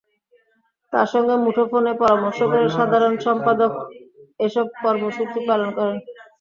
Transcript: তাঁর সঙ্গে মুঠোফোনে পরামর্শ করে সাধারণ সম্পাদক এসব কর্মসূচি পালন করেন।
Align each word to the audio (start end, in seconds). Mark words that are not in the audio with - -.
তাঁর 0.93 1.07
সঙ্গে 1.13 1.35
মুঠোফোনে 1.43 1.93
পরামর্শ 2.01 2.39
করে 2.51 2.65
সাধারণ 2.77 3.13
সম্পাদক 3.25 3.71
এসব 4.39 4.65
কর্মসূচি 4.83 5.39
পালন 5.49 5.69
করেন। 5.77 5.97